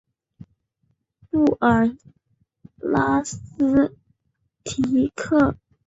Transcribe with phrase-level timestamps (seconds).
[1.29, 1.95] 布尔
[2.77, 3.95] 拉斯
[4.63, 5.55] 蒂克。